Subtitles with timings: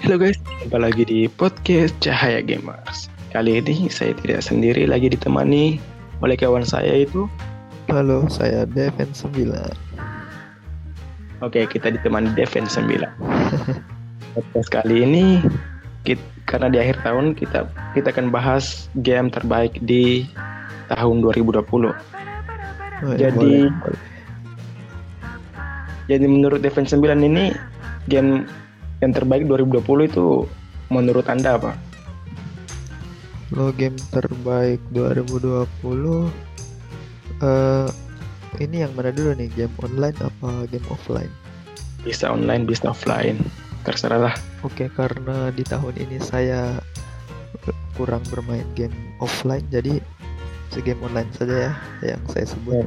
[0.00, 3.12] Halo guys, jumpa lagi di podcast Cahaya Gamers.
[3.36, 5.76] Kali ini saya tidak sendiri lagi ditemani
[6.24, 7.28] oleh kawan saya itu.
[7.92, 9.52] Halo, saya Deven 9.
[11.44, 12.96] Oke, kita ditemani Deven 9.
[14.34, 15.44] podcast kali ini
[16.08, 20.24] kita, karena di akhir tahun kita kita akan bahas game terbaik di
[20.88, 21.60] tahun 2020.
[21.60, 21.92] Oh,
[23.20, 24.00] ya, Jadi- boleh, boleh.
[26.08, 27.54] Jadi menurut Deven 9 ini
[28.10, 28.48] game
[29.00, 30.44] yang terbaik 2020 itu
[30.92, 31.72] menurut Anda apa?
[33.50, 35.66] lo game terbaik 2020
[37.42, 37.88] eh
[38.62, 41.32] ini yang mana dulu nih game online apa game offline?
[42.06, 43.42] Bisa online, bisa offline.
[43.82, 44.34] Terserah lah.
[44.62, 46.78] Oke, karena di tahun ini saya
[47.98, 49.98] kurang bermain game offline jadi
[50.78, 51.72] game online saja ya
[52.14, 52.86] yang saya sebut.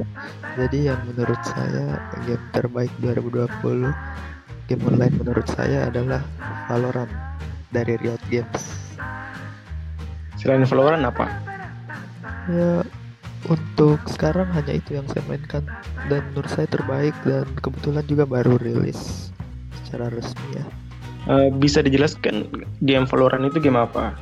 [0.56, 3.92] Jadi yang menurut saya game terbaik 2020
[4.70, 6.22] game online menurut saya adalah
[6.68, 7.10] Valorant
[7.74, 8.62] dari Riot Games.
[10.40, 11.26] Selain Valorant apa?
[12.48, 12.84] Ya
[13.44, 15.64] untuk sekarang hanya itu yang saya mainkan
[16.08, 19.32] dan menurut saya terbaik dan kebetulan juga baru rilis
[19.84, 20.64] secara resmi ya.
[21.24, 22.48] Eh, bisa dijelaskan
[22.84, 24.16] game Valorant itu game apa?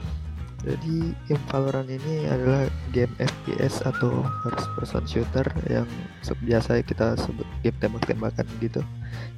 [0.63, 5.87] Jadi game Valorant ini adalah game FPS atau first person shooter yang
[6.47, 8.83] biasa kita sebut game tembak-tembakan gitu.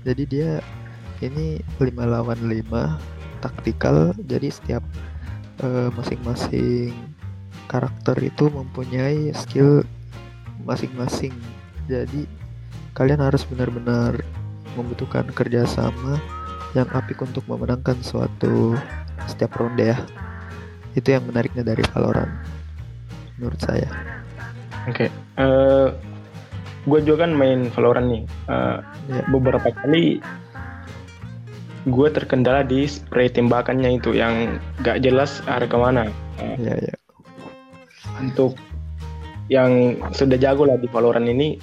[0.04, 0.60] Jadi dia
[1.20, 4.82] ini 5 lawan 5 taktikal jadi setiap
[5.62, 6.94] eh, masing-masing
[7.68, 9.84] karakter itu mempunyai skill
[10.64, 11.34] masing-masing.
[11.90, 12.24] Jadi
[12.96, 14.16] kalian harus benar-benar
[14.74, 16.18] membutuhkan kerjasama
[16.74, 18.74] yang apik untuk memenangkan suatu
[19.30, 19.98] setiap ronde ya
[20.98, 22.30] itu yang menariknya dari Valorant
[23.38, 23.86] menurut saya
[24.84, 25.08] Oke.
[25.40, 25.88] Eh,
[26.84, 28.24] gue juga kan main Valorant nih.
[28.28, 28.78] Eh,
[29.16, 30.20] ya beberapa kali
[31.84, 36.08] gue terkendala di spray tembakannya itu yang gak jelas arah ke mana.
[36.56, 36.94] Ya ya
[38.20, 38.56] untuk
[39.52, 41.60] yang sudah jago lah di Valorant ini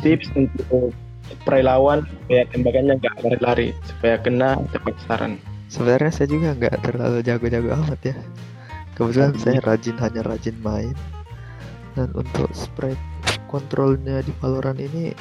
[0.00, 0.94] tips untuk
[1.28, 5.36] spray lawan supaya tembakannya gak lari-lari supaya kena tepat sasaran.
[5.68, 8.16] sebenarnya saya juga nggak terlalu jago-jago amat ya
[8.96, 10.96] kebetulan saya rajin hanya rajin main
[11.92, 12.96] dan untuk spread
[13.52, 15.12] kontrolnya di Valorant ini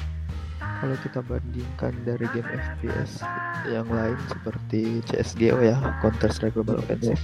[0.78, 3.26] kalau kita bandingkan dari game FPS
[3.66, 7.20] yang lain seperti CSGO ya Counter Strike Global Offensive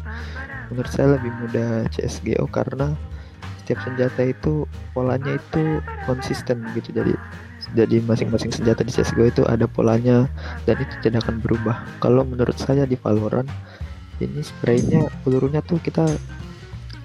[0.74, 2.98] menurut saya lebih mudah CSGO karena
[3.64, 6.92] setiap senjata itu polanya itu konsisten gitu.
[6.92, 7.16] Jadi
[7.80, 10.28] jadi masing-masing senjata di CSGO itu ada polanya
[10.68, 11.80] dan itu tidak akan berubah.
[12.04, 13.48] Kalau menurut saya di Valorant
[14.20, 16.04] ini spraynya pelurunya tuh kita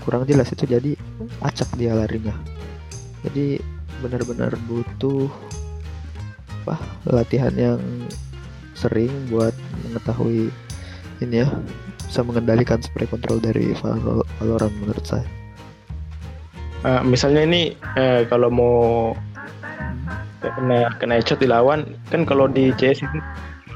[0.02, 0.98] kurang jelas itu jadi
[1.46, 2.34] acak dia larinya.
[3.22, 3.62] Jadi
[4.02, 5.30] benar-benar butuh
[6.68, 6.76] apa
[7.08, 7.80] latihan yang
[8.76, 9.56] sering buat
[9.88, 10.52] mengetahui
[11.24, 11.48] ini ya
[12.04, 15.24] bisa mengendalikan spray control dari Val- Valorant menurut saya.
[16.84, 18.76] Eh, misalnya ini eh, kalau mau
[20.44, 23.18] kena kena headshot dilawan kan kalau di CS itu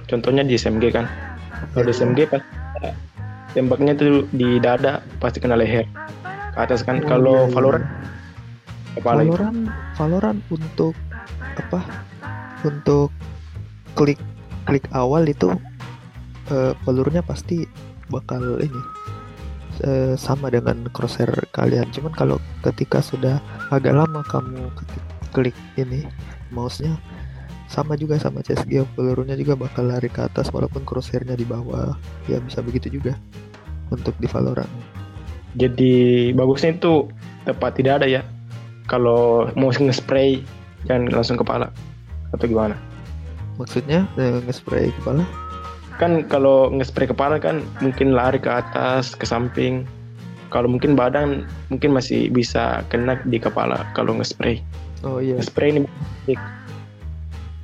[0.06, 1.08] contohnya di SMG kan.
[1.72, 2.44] Kalau di SMG pas
[3.56, 5.88] tembaknya tuh di dada pasti kena leher.
[6.52, 7.54] Ke atas kan Oh, kalau iya, iya.
[7.56, 7.86] Valorant
[8.94, 9.32] kepala itu.
[9.34, 9.58] Valorant
[9.98, 10.94] Valorant untuk
[11.58, 11.80] apa
[12.62, 13.10] untuk
[13.98, 14.18] klik
[14.64, 15.50] klik awal itu
[16.50, 17.66] eh, pelurunya pasti
[18.08, 18.82] bakal ini
[19.84, 21.90] eh, sama dengan crosshair kalian.
[21.90, 23.42] Cuman kalau ketika sudah
[23.74, 26.04] agak lama kamu ketik- klik ini
[26.52, 26.94] mouse-nya
[27.72, 31.96] sama juga sama CSGO pelurunya juga bakal lari ke atas walaupun crosshairnya di bawah.
[32.28, 33.16] Ya bisa begitu juga
[33.88, 34.68] untuk di Valorant.
[35.56, 37.08] Jadi bagusnya itu
[37.48, 38.22] tepat tidak ada ya.
[38.88, 40.44] Kalau mau nge-spray
[40.84, 41.72] jangan langsung kepala
[42.32, 42.74] atau gimana?
[43.60, 45.24] Maksudnya eh, nge-spray kepala?
[46.00, 49.84] Kan kalau nge-spray kepala kan mungkin lari ke atas ke samping.
[50.52, 54.60] Kalau mungkin badan mungkin masih bisa kena di kepala kalau nge-spray.
[55.04, 55.36] Oh iya.
[55.40, 55.88] Nge-spray ini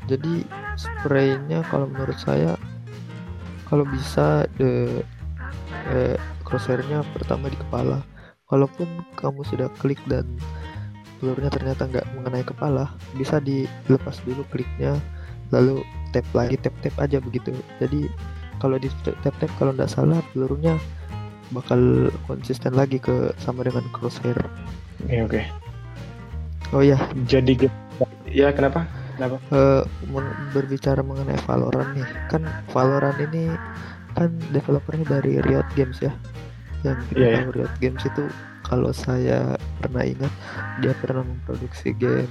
[0.09, 0.41] Jadi
[0.81, 2.57] spraynya kalau menurut saya
[3.69, 5.05] kalau bisa de
[5.93, 6.17] eh,
[6.49, 8.01] crosshairnya pertama di kepala.
[8.49, 8.89] Walaupun
[9.21, 10.25] kamu sudah klik dan
[11.19, 14.97] pelurunya ternyata nggak mengenai kepala, bisa dilepas dulu kliknya,
[15.51, 15.83] lalu
[16.15, 17.53] tap lagi tap tap aja begitu.
[17.83, 18.09] Jadi
[18.59, 20.79] kalau di tap tap kalau nggak salah pelurunya
[21.51, 24.37] bakal konsisten lagi ke sama dengan crosshair.
[25.07, 25.41] ya oke
[26.69, 27.57] Oh ya, jadi
[28.29, 28.85] ya kenapa
[29.17, 33.57] kenapa Eh, men- berbicara mengenai Valorant nih, kan Valorant ini
[34.13, 36.13] kan developernya dari Riot Games ya.
[36.85, 37.35] Yang kita iya.
[37.41, 38.29] tahu Riot Games itu
[38.69, 40.33] kalau saya pernah ingat
[40.85, 42.29] dia pernah memproduksi game.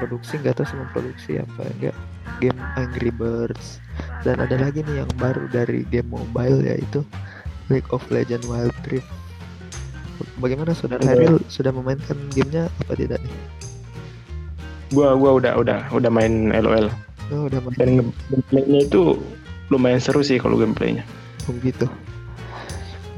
[0.00, 1.96] Produksi nggak tahu sih memproduksi apa enggak
[2.40, 3.78] game Angry Birds.
[4.24, 7.04] Dan ada lagi nih yang baru dari game mobile yaitu
[7.68, 9.06] League of Legends Wild Rift.
[10.40, 11.04] Bagaimana saudara.
[11.04, 13.34] Haril sudah memainkan gamenya apa tidak nih?
[14.90, 16.88] Gua gua udah udah udah main LOL
[17.32, 17.76] oh, udah main.
[17.76, 17.88] Dan
[18.28, 19.20] gameplaynya itu
[19.72, 21.04] lumayan seru sih kalau gameplaynya.
[21.48, 21.86] Oh gitu.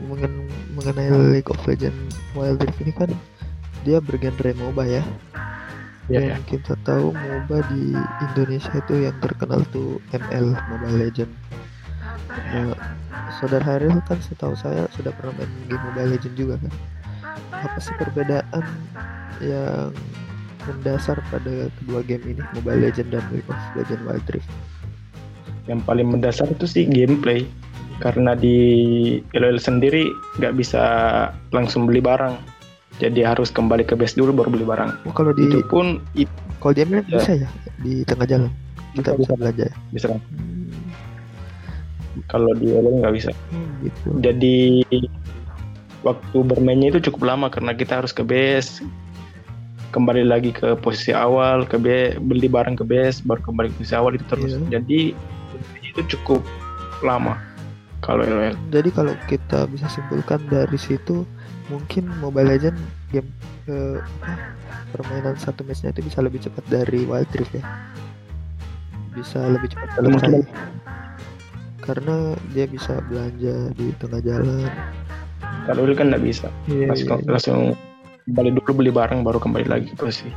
[0.06, 1.08] Mengen- mengenai
[1.38, 3.10] League of Legends Wild Rift ini kan
[3.86, 5.02] dia bergenre MOBA ya.
[6.12, 7.96] Iya, Dan kita tahu MOBA di
[8.28, 11.32] Indonesia itu yang terkenal tuh ML Mobile Legend.
[12.28, 12.76] Nah,
[13.40, 16.72] Saudara Haril kan setahu saya sudah pernah main game Mobile Legend juga kan.
[17.64, 18.64] Apa sih perbedaan
[19.40, 19.90] yang
[20.64, 24.50] mendasar pada kedua game ini Mobile Legend dan League of Legends Wild Rift?
[25.64, 27.48] Yang paling mendasar itu sih gameplay
[27.98, 28.56] karena di
[29.32, 30.06] LOL sendiri
[30.36, 30.82] nggak bisa
[31.50, 32.34] langsung beli barang.
[32.94, 34.90] Jadi harus kembali ke base dulu baru beli barang.
[35.04, 37.18] Oh, kalau di Itu pun itu kalau di ML Ya.
[37.18, 37.48] bisa ya
[37.80, 38.50] di tengah jalan
[38.94, 39.74] kita Bisa, bisa belanja ya.
[39.90, 40.20] bisa kan.
[40.22, 40.70] Hmm,
[42.26, 43.30] Kalau di LOL nggak bisa.
[43.50, 44.08] hmm, gitu.
[44.20, 44.56] Jadi
[46.00, 48.84] waktu bermainnya itu cukup lama karena kita harus ke base
[49.90, 51.86] kembali lagi ke posisi awal ke B
[52.20, 54.78] beli barang ke base baru kembali ke posisi awal itu terus Iya.
[54.78, 55.00] jadi
[55.80, 56.42] itu cukup
[57.00, 57.38] lama
[58.04, 61.24] kalau LOL Jadi kalau kita bisa simpulkan dari situ
[61.66, 62.76] mungkin Mobile Legend
[63.08, 63.32] game
[63.66, 64.36] eh, apa,
[64.92, 67.64] permainan satu matchnya itu bisa lebih cepat dari Wild Rift ya.
[69.10, 70.44] Bisa lebih cepat selesai Mungkin.
[71.80, 72.16] karena
[72.52, 74.68] dia bisa belanja di tengah jalan.
[75.64, 77.28] kalau LOL kan nggak bisa Iya, langsung, iya.
[77.30, 77.60] langsung
[78.26, 80.32] kembali dulu beli barang baru kembali lagi ke posisi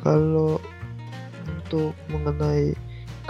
[0.00, 0.56] Kalau
[1.44, 2.72] untuk mengenai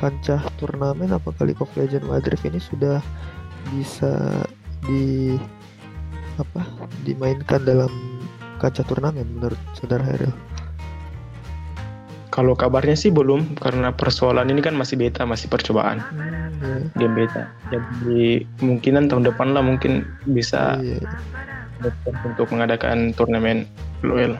[0.00, 3.04] kancah turnamen apakah League of Legends Rift ini sudah
[3.68, 4.40] bisa
[4.88, 5.36] di
[6.40, 6.64] apa
[7.04, 7.92] dimainkan dalam
[8.56, 10.32] kancah turnamen menurut saudara Heril?
[12.30, 16.00] kalau kabarnya sih belum karena persoalan ini kan masih beta masih percobaan
[16.60, 17.00] Hmm, ya.
[17.08, 21.00] game beta jadi kemungkinan tahun depan lah mungkin bisa Iya,
[22.24, 23.64] untuk mengadakan turnamen
[24.04, 24.36] LOL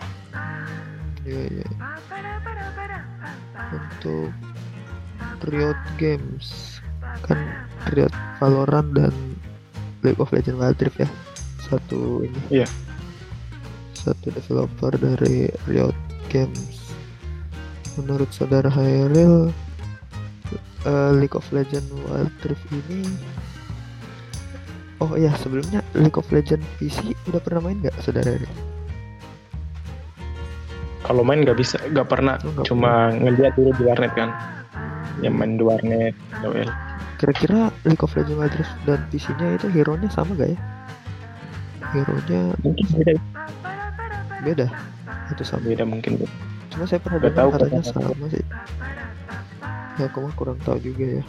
[1.25, 1.69] iya, iya.
[3.71, 4.29] Untuk
[5.49, 6.79] Riot Games
[7.25, 7.39] kan
[7.93, 9.15] Riot Valorant dan
[10.05, 11.09] League of Legends Wild Rift ya
[11.71, 12.63] satu ini.
[12.63, 12.69] Iya.
[13.95, 15.95] Satu developer dari Riot
[16.33, 16.93] Games.
[18.01, 19.53] Menurut saudara Hairil
[20.89, 23.05] eh, League of Legends Wild Rift ini
[25.01, 28.53] Oh iya sebelumnya League of Legends PC udah pernah main nggak saudara Hairil?
[31.01, 34.31] kalau main nggak bisa nggak pernah Oh, nggak cuma ngeliat dulu di warnet kan
[35.19, 36.71] yang main di warnet LOL
[37.21, 40.59] Kira-kira League of Legends Rift dan PC-nya itu hero-nya sama gak ya?
[41.93, 43.15] Hero-nya mungkin beda
[44.41, 44.67] beda
[45.31, 45.63] itu sama.
[45.69, 46.25] beda mungkin.
[46.73, 48.45] Cuma saya pernah dengar tahu katanya sama sih.
[50.01, 51.23] Ya aku mah kurang tahu juga ya.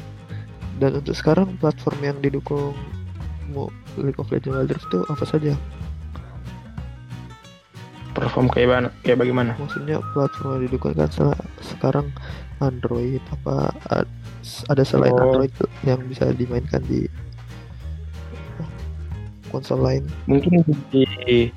[0.80, 2.72] Dan untuk sekarang platform yang didukung
[4.00, 5.54] League of Legends Wild Rift itu apa saja?
[8.12, 11.10] perform kayak mana kayak bagaimana Maksudnya platform yang didukung kan
[11.64, 12.12] sekarang
[12.62, 13.74] Android apa
[14.70, 15.22] ada selain Oh.
[15.34, 15.54] Android
[15.84, 17.10] yang bisa dimainkan di
[19.52, 20.04] konsol lain?
[20.32, 20.64] mungkin
[20.94, 21.52] di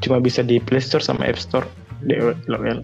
[0.00, 1.66] cuma bisa di Play Store sama App Store
[2.06, 2.80] di LOL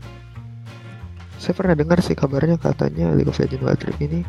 [1.37, 4.21] Saya pernah dengar sih kabarnya katanya League of Legends Wild Rift ini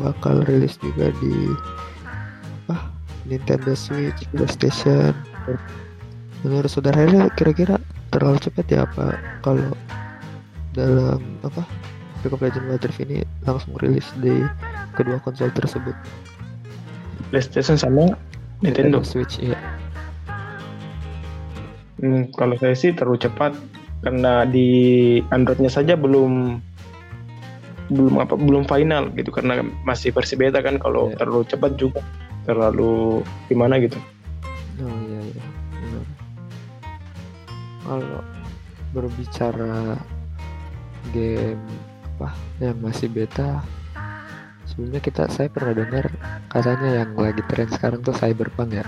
[0.00, 1.54] bakal rilis juga di
[2.66, 2.90] apa
[3.28, 5.14] Nintendo Switch, PlayStation.
[6.44, 7.80] Menurut saudara kira-kira
[8.12, 9.72] terlalu cepat ya apa kalau
[10.74, 11.62] dalam apa
[12.24, 14.40] League of Legends Wild Rift ini langsung rilis di
[14.96, 15.92] kedua konsol tersebut.
[17.28, 18.16] PlayStation sama
[18.64, 19.58] Nintendo Switch iya.
[22.00, 23.52] Hmm, kalau saya sih terlalu cepat
[24.00, 24.68] karena di
[25.32, 26.60] Androidnya saja belum
[27.92, 31.20] belum apa belum final gitu karena masih versi beta kan kalau Iya.
[31.20, 32.00] terlalu cepat juga
[32.44, 33.96] terlalu gimana gitu
[34.80, 35.44] Oh iya iya.
[35.70, 36.06] Benar.
[37.84, 38.20] Kalau
[38.90, 40.00] berbicara
[41.12, 41.60] game
[42.14, 42.30] apa?
[42.62, 43.66] Yang masih beta.
[44.64, 46.08] Sebelumnya kita saya pernah dengar
[46.46, 48.86] katanya yang lagi tren sekarang tuh cyberpunk ya.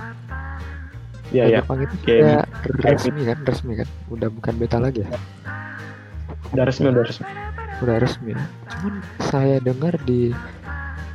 [1.35, 1.61] ya ya.
[1.61, 3.39] Cyberpunk itu game sudah resmi kan?
[3.43, 3.89] Resmi kan?
[4.09, 5.11] Udah bukan beta lagi ya?
[6.55, 7.27] Udah resmi udah resmi.
[7.83, 8.41] Udah resmi ya.
[8.73, 10.33] cuman saya dengar di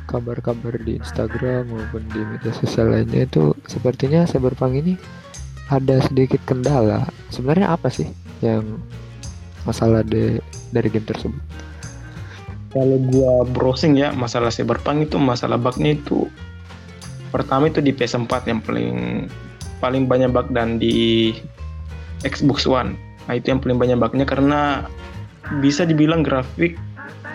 [0.06, 4.94] kabar-kabar di Instagram maupun di media sosial lainnya itu sepertinya cyberpunk ini
[5.72, 7.08] ada sedikit kendala.
[7.32, 8.06] Sebenarnya apa sih
[8.44, 8.78] yang
[9.64, 10.42] masalah de,
[10.74, 11.61] dari game tersebut
[12.72, 16.26] kalau gua browsing ya masalah cyberpunk itu masalah bugnya itu
[17.32, 19.28] pertama itu di PS4 yang paling
[19.80, 21.32] paling banyak bug dan di
[22.24, 22.96] Xbox One
[23.28, 24.88] nah itu yang paling banyak bugnya karena
[25.60, 26.78] bisa dibilang grafik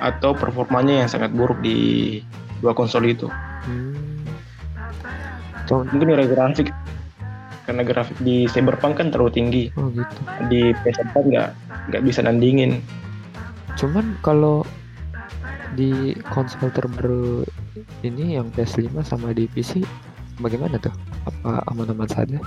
[0.02, 2.22] atau performanya yang sangat buruk di
[2.62, 3.28] dua konsol itu.
[3.66, 3.94] Hmm.
[5.68, 6.72] Mungkin gara grafik
[7.68, 10.22] karena grafik di Cyberpunk kan terlalu tinggi oh gitu.
[10.48, 11.50] di PS4 nggak
[11.92, 12.80] nggak bisa nandingin.
[13.76, 14.64] Cuman kalau
[15.78, 17.46] di konsol terbaru
[18.02, 19.86] ini yang PS5 sama di PC
[20.42, 20.94] bagaimana tuh?
[21.30, 22.42] Apa aman-aman saja?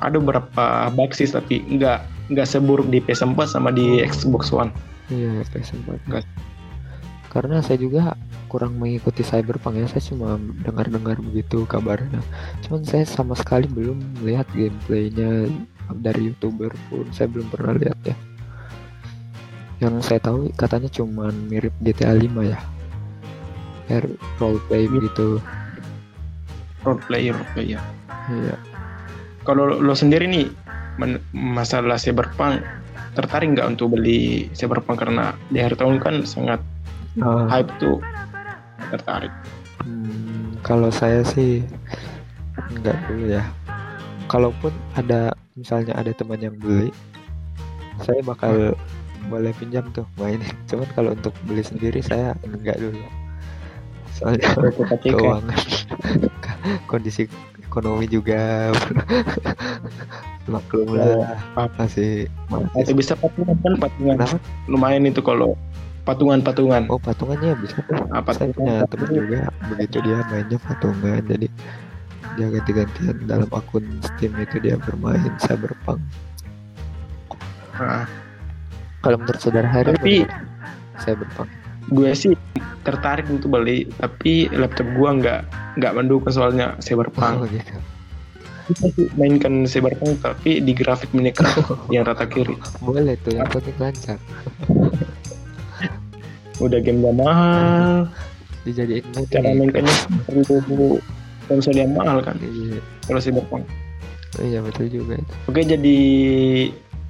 [0.00, 4.72] Ada beberapa bug sih tapi nggak nggak seburuk di PS4 sama di Xbox One.
[5.12, 6.08] Iya, PS4.
[6.08, 6.24] Enggak.
[7.28, 8.16] Karena saya juga
[8.48, 12.24] kurang mengikuti Cyberpunk ya, saya cuma dengar-dengar begitu kabarnya.
[12.64, 15.52] Cuman saya sama sekali belum melihat gameplaynya
[16.00, 18.16] dari youtuber pun, saya belum pernah lihat ya.
[19.78, 22.58] Yang saya tahu katanya cuma mirip GTA 5 ya.
[23.88, 24.04] Air
[24.36, 24.90] roleplay Iya.
[24.90, 25.28] begitu.
[26.82, 27.82] Role player, role player.
[28.28, 28.56] Iya.
[29.46, 30.46] Kalau lo, sendiri nih
[31.32, 32.60] masalah Cyberpunk
[33.14, 36.60] tertarik nggak untuk beli Cyberpunk karena di akhir tahun kan sangat
[37.18, 37.98] Ah, hype tuh
[38.94, 39.32] tertarik.
[39.82, 41.66] Hmm, kalau saya sih
[42.78, 43.42] enggak dulu ya.
[44.30, 46.94] Kalaupun ada misalnya ada teman yang beli,
[48.06, 48.78] saya bakal
[49.26, 50.46] boleh pinjam tuh mainin.
[50.70, 53.02] Cuman kalau untuk beli sendiri saya enggak dulu.
[54.14, 54.50] Soalnya
[54.98, 55.58] keuangan,
[56.90, 57.30] kondisi
[57.62, 58.72] ekonomi juga
[60.52, 61.38] maklum lah
[61.76, 64.16] masih Atau masih bisa patungan kan patungan.
[64.18, 64.38] Kenapa?
[64.66, 65.54] Lumayan itu kalau
[66.08, 66.88] patungan-patungan.
[66.88, 68.00] oh patungannya bisa tuh.
[68.10, 68.56] Ah, saya patungan.
[68.56, 71.48] punya teman juga begitu dia mainnya patungan jadi
[72.40, 76.00] dia ganti-gantian dalam akun Steam itu dia bermain Cyberpunk
[77.78, 78.10] Nah,
[79.00, 80.46] kalau menurut saudara Hari Tapi- bagaimana?
[80.98, 81.48] Cyberpunk
[81.88, 82.36] gue sih
[82.82, 85.40] tertarik untuk beli tapi laptop gua nggak
[85.76, 87.48] nggak mendukung soalnya oh Cyberpunk.
[87.48, 87.74] gitu
[88.68, 91.64] Bisa sih mainkan Cyberpunk tapi di grafik Minecraft
[91.94, 92.52] yang rata kiri.
[92.78, 94.18] boleh tuh yang penting lancar
[96.58, 98.10] Udah game gak mahal,
[98.66, 99.94] dijadiin cara mainkannya
[100.26, 100.98] perlu
[101.46, 103.64] konsol yang mahal kan iya kalau Cyberpunk.
[104.36, 105.98] iya betul juga itu Oke jadi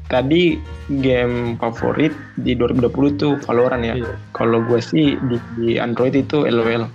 [0.08, 0.56] tadi
[1.00, 2.10] game favorit
[2.40, 3.94] di 2020 tuh Valorant ya.
[3.96, 4.12] Iya.
[4.32, 6.88] Kalau gue sih di, di Android itu LOL.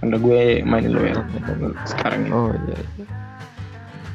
[0.00, 1.20] Karena gue main LOL
[1.84, 2.30] sekarang ini.
[2.32, 3.06] oh iya, iya.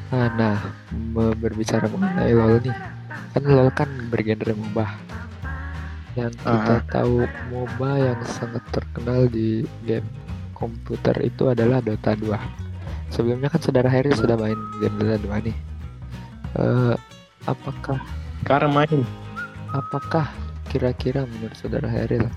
[0.06, 0.56] Ah, nah
[0.90, 2.76] me- berbicara mengenai LoL nih
[3.36, 4.86] kan LoL kan bergenre MOBA
[6.16, 6.88] yang kita Aha.
[6.88, 10.08] tahu MOBA yang sangat terkenal di game
[10.56, 12.32] komputer itu adalah Dota 2
[13.12, 15.56] sebelumnya kan saudara Harry sudah main game Dota 2 nih
[16.56, 16.94] Eh,
[17.46, 17.98] apakah
[18.42, 19.00] Sekarang main.
[19.74, 20.30] apakah
[20.70, 22.34] kira-kira menurut saudara lah,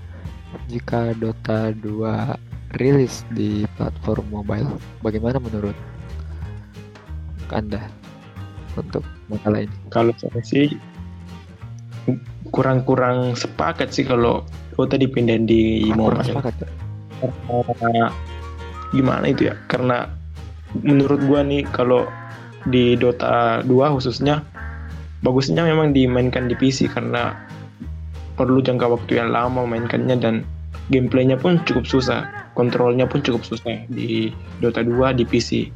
[0.70, 4.70] jika Dota 2 rilis di platform mobile
[5.02, 5.74] bagaimana menurut
[7.50, 7.90] anda
[8.78, 10.78] untuk masalah ini Kalau saya sih
[12.54, 14.46] kurang-kurang sepakat sih kalau
[14.78, 16.30] Dota dipindahin di kurang mobile.
[16.30, 16.68] sepakat ya?
[17.76, 18.06] Karena
[18.94, 19.54] gimana itu ya?
[19.66, 20.06] Karena
[20.86, 22.06] menurut gua nih kalau
[22.70, 24.46] di Dota 2 khususnya
[25.20, 27.36] bagusnya memang dimainkan di PC karena
[28.40, 30.34] perlu jangka waktu yang lama mainkannya dan
[30.88, 35.68] gameplaynya pun cukup susah, kontrolnya pun cukup susah di Dota 2 di PC.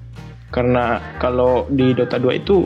[0.49, 2.65] Karena kalau di Dota 2 itu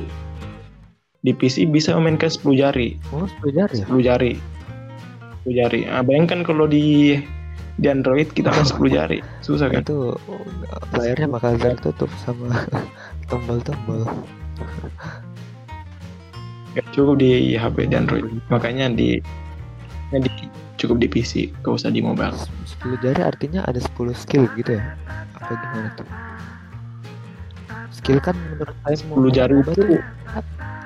[1.21, 4.33] di PC bisa memainkan 10 jari, oh 10 jari ya 10 jari.
[5.45, 5.81] 10 jari.
[5.91, 7.19] Ah, bayangkan kalau di
[7.79, 9.83] di Android kita kan 10 jari, susah kan?
[9.83, 10.15] itu
[10.95, 12.67] layarnya bakal tertutup sama
[13.31, 14.03] tombol-tombol
[16.77, 18.29] Gak cukup di HP di Android.
[18.53, 19.23] Makanya di,
[20.13, 20.31] ya di
[20.77, 22.37] cukup di PC, gak usah di mobile.
[22.79, 24.95] 10 jari artinya ada 10 skill gitu ya
[25.39, 26.09] apa gimana tuh
[27.95, 29.83] skill kan menurut saya 10 jari itu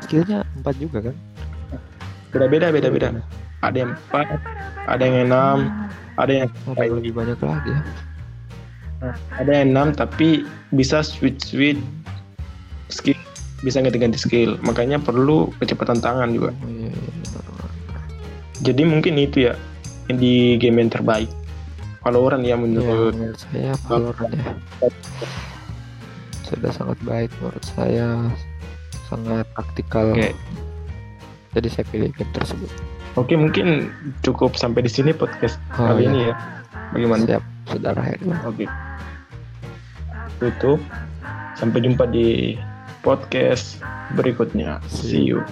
[0.06, 1.16] skillnya 4 juga kan
[2.32, 3.08] beda-beda, beda-beda.
[3.60, 7.80] Ada yang 4, ada yang 6, ada yang ada yang lebih banyak lagi ya
[9.36, 11.80] ada yang 6 tapi bisa switch switch
[12.88, 13.18] skill
[13.62, 14.58] bisa ganti-ganti skill.
[14.60, 16.50] Makanya perlu kecepatan tangan juga.
[16.52, 17.12] Oh, iya, iya.
[18.62, 19.54] jadi mungkin itu ya
[20.06, 21.30] yang di game yang terbaik.
[22.02, 24.52] Valorant ya Ya, menurut menurut saya Valorant ya.
[26.42, 28.28] Sudah sangat baik menurut saya.
[29.06, 30.34] Sangat taktikal Oke.
[31.52, 32.70] jadi saya pilih game tersebut.
[33.14, 33.92] Oke mungkin
[34.24, 36.10] cukup sampai di sini podcast Oh, kali iya.
[36.10, 36.34] ini ya.
[36.92, 37.22] Bagaimana?
[37.28, 38.64] Siap saudara Heri oke.
[40.40, 40.80] Tutup.
[41.54, 42.56] Sampai jumpa di
[43.02, 43.82] podcast
[44.14, 44.78] berikutnya.
[44.88, 45.42] See you